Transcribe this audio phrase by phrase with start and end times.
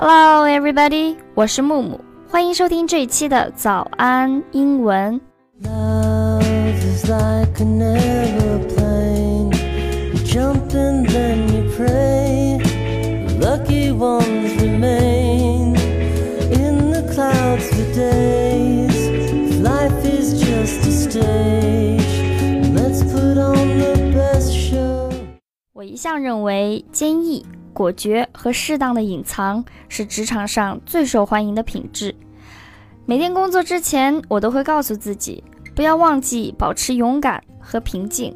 [0.00, 1.16] Hello, everybody！
[1.34, 5.20] 我是木木，欢迎收听这一期的早安英文。
[5.62, 6.42] Love
[6.82, 9.52] is like an aeroplane.
[10.12, 12.60] You jump and then you pray.
[13.40, 15.74] Lucky ones remain
[16.52, 18.94] in the clouds for days.
[18.94, 22.22] If life is just a stage.
[22.74, 25.10] Let's put on the best show.
[25.72, 27.44] 我一向认为，坚毅、
[27.81, 32.13] 果决和适当的隐藏是职场上最受欢迎的品质。
[33.07, 35.43] 每天工作之前，我都会告诉自己，
[35.73, 38.35] 不要忘记保持勇敢和平静。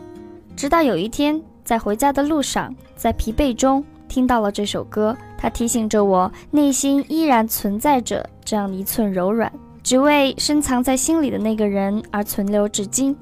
[0.56, 9.52] 直到有一天，在回家的路上，在疲惫中听到了这首歌，它提醒着我，内心依然存在着这样的一寸柔软，
[9.84, 13.16] 只为深藏在心里的那个人而存留至今，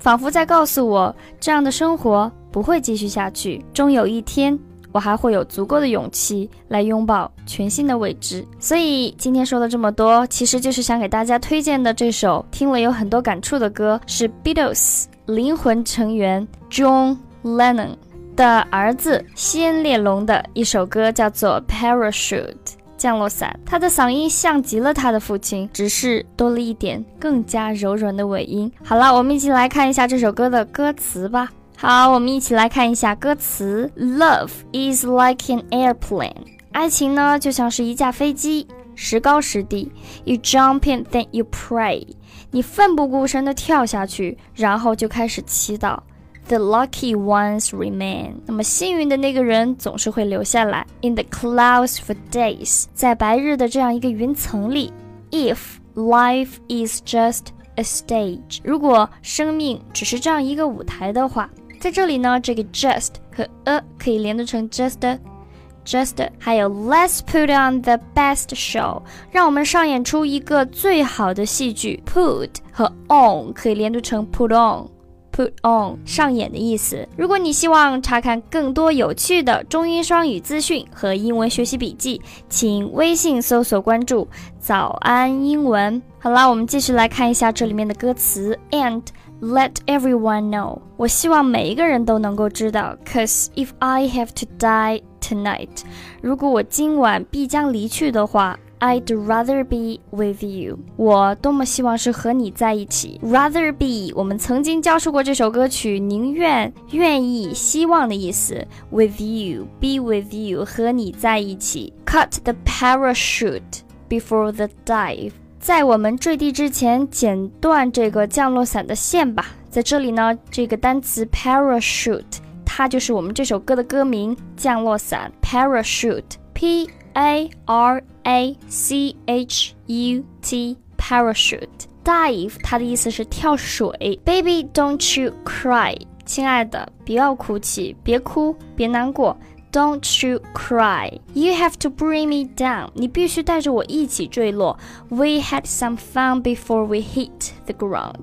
[0.00, 4.58] 仿佛在告诉我，这样的生活不会继续下去，终有一天。
[4.92, 8.44] 我还会有足够的勇气来拥抱全新的未知。
[8.58, 17.90] 所以今天说了这么多，其实就是想给大家推荐的这首听了有很多感触的歌，是 Beatles 灵魂成员 John Lennon
[18.36, 22.54] 的儿子西恩列龙的一首歌，叫做 Parachute
[22.96, 23.58] 降落伞。
[23.64, 28.70] 他的嗓音像极了他的父亲，只是多了一点更加柔软的尾音。
[28.82, 31.50] 好了，我们一起来看一下这首歌的歌词吧。
[31.82, 33.90] 好，我们一起来看一下歌词。
[33.96, 36.34] Love is like an airplane，
[36.72, 39.90] 爱情呢就像是一架飞机，时高时低。
[40.26, 42.06] You jump in, then you pray，
[42.50, 46.00] 你奋不顾身地跳下去，然后就开始祈祷。
[46.48, 50.86] The lucky ones remain，那么幸运的那个人总是会留下来。
[51.00, 54.92] In the clouds for days，在白日的这样一个云层里。
[55.30, 55.56] If
[55.94, 61.48] life is just a stage，如果生命只是这样一个舞台的话。
[61.80, 69.00] 在这里呢，这个 just 和 a 可以连读成 just，just，还有 Let's put on the best show，
[69.30, 72.02] 让我们上演出一个最好的戏剧。
[72.04, 77.08] Put 和 on 可以连读成 put on，put on 上演的意思。
[77.16, 82.20] 如果你希望查看更多有趣的中英双语资讯和英文学习笔记，
[82.50, 84.28] 请微信搜索关注
[84.60, 86.02] “早安英文”。
[86.20, 89.00] 好啦，我们继续来看一下这里面的歌词，and。
[89.41, 92.95] Let everyone know，我希望每一个人都能够知道。
[93.05, 95.83] Cause if I have to die tonight，
[96.21, 100.77] 如果我今晚必将离去的话，I'd rather be with you。
[100.95, 103.19] 我多么希望是和你在一起。
[103.23, 108.67] Rather be，我们曾经教授过这首歌曲，宁愿、愿意、希望的意思。
[108.91, 111.93] With you，be with you，和你在一起。
[112.05, 115.31] Cut the parachute before the dive。
[115.60, 119.48] 在我们坠地之前，剪断这个降落伞的线吧。
[119.68, 125.30] 在这里呢，这个单词 parachute，它就是我们这首歌的歌名——降落伞。
[125.42, 131.68] parachute，p a r a c h u t，parachute。
[132.02, 134.18] dive，它的意思是跳水。
[134.24, 135.94] Baby，don't you cry，
[136.24, 139.36] 亲爱的，不要哭泣，别哭，别难过。
[139.71, 141.19] Don't you cry.
[141.33, 142.91] You have to bring me down.
[142.93, 144.79] 你必须带着我一起坠落。
[145.09, 148.21] We had some fun before we hit the ground.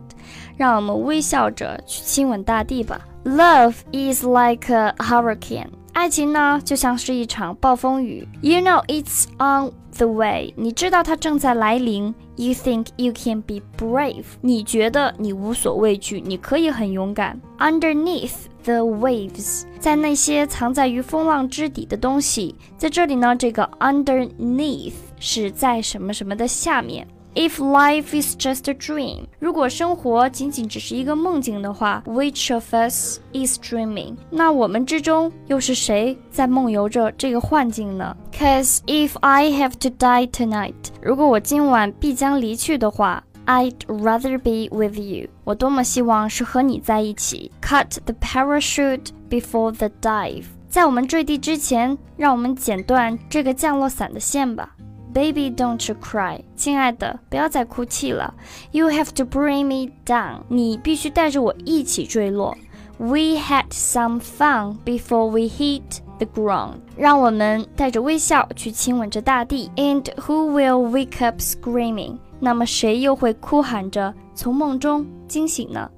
[0.57, 3.01] 让我们微笑着去亲吻大地吧。
[3.25, 5.69] Love is like a hurricane.
[5.93, 8.27] 爱情呢，就像是一场暴风雨。
[8.41, 10.54] You know it's on the way.
[10.56, 12.14] 你知道它正在来临。
[12.36, 14.24] You think you can be brave.
[14.42, 17.40] 你觉得你无所畏惧，你可以很勇敢。
[17.58, 27.08] Underneath the waves，在那些藏在于风浪之底的东西，在这里呢，这个 underneath 是在什么什么的下面。
[27.38, 34.16] If life is just a dream，如果生活仅仅只是一个梦境的话，Which of us is dreaming？
[34.32, 45.30] 那我们之中又是谁在梦游着这个幻境呢？Cause if I have to die tonight，如果我今晚必将离去的话，I'd rather be with you。
[45.44, 47.52] 我多么希望是和你在一起。
[47.62, 54.74] Cut the parachute before the dive，在我们坠地之前，让我们剪断这个降落伞的线吧。
[55.17, 58.35] Baby, don't you cry，亲爱的，不要再哭泣了。
[58.71, 62.57] You have to bring me down，你必须带着我一起坠落。
[62.99, 69.71] We had some fun before we hit the ground，让我们带着微笑去亲吻着大地。
[69.77, 72.19] And who will wake up screaming？
[72.41, 75.91] 那么谁又会哭喊着从梦中惊醒呢？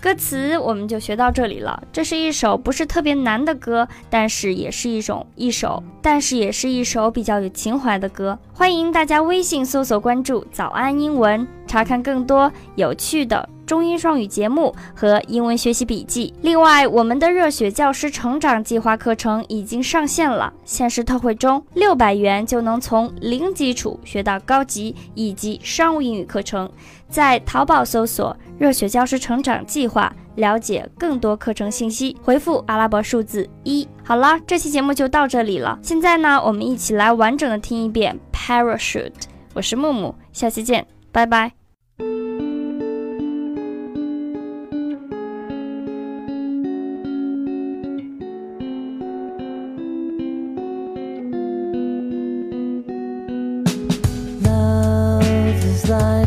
[0.00, 1.82] 歌词我们就学到这里了。
[1.92, 8.38] 这是一首不是特别难的歌，但是也是一种一首，但是也是一首比较有情怀的歌。
[8.52, 16.32] 欢迎大家微信搜索关注“早安英文”，查看更多有趣的中英双语节目和英文学习笔记。
[16.40, 26.70] 另外，我们的热血教师成长计划课程已经上线了，限时特惠中，六百元就能从零基础学到高级以及商务英语课程。
[27.08, 32.16] 在淘宝搜索“热血教师成长计划”，了解更多课程信息。
[32.22, 33.86] 回复阿拉伯数字一。
[34.02, 35.78] 好了，这期节目就到这里了。
[35.82, 39.12] 现在呢，我们一起来完整的听一遍 “parachute”。
[39.54, 41.65] 我是木木，下期见，拜拜。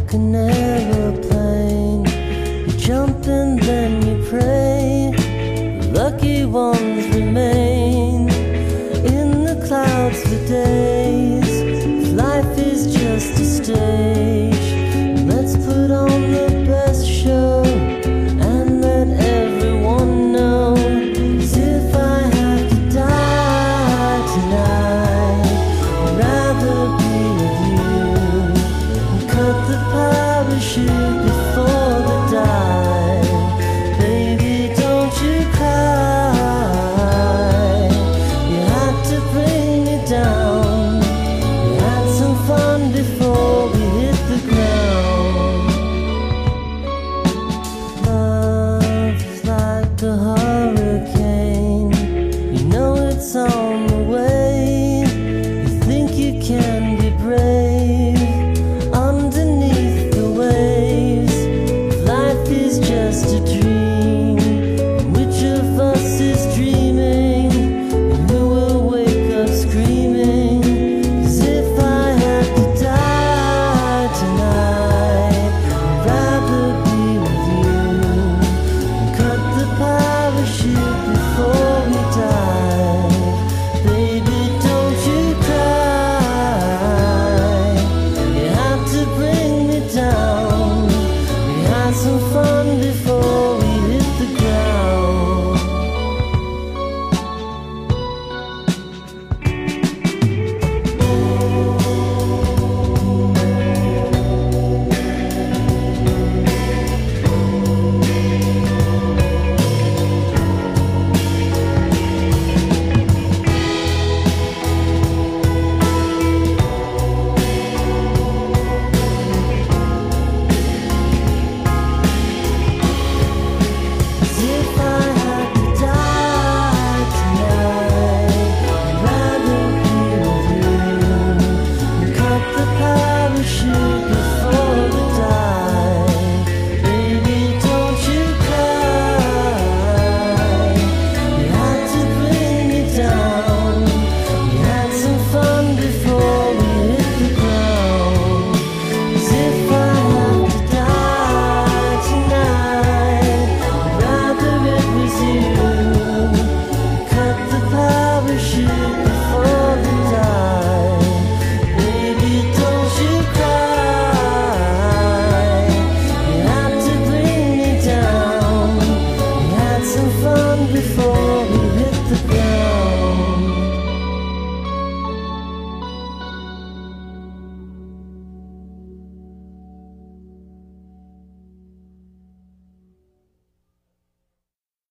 [0.09, 0.68] Connect.